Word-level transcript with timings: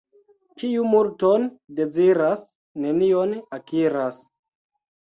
Kiu 0.63 0.85
multon 0.93 1.45
deziras, 1.81 2.49
nenion 2.89 3.39
akiras. 3.63 4.23